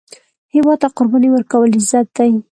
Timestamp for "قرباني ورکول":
0.97-1.69